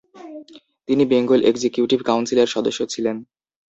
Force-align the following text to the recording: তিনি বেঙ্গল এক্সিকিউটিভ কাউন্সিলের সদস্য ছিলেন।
তিনি 0.87 1.03
বেঙ্গল 1.05 1.39
এক্সিকিউটিভ 1.43 1.99
কাউন্সিলের 2.03 2.47
সদস্য 2.47 2.79
ছিলেন। 2.93 3.17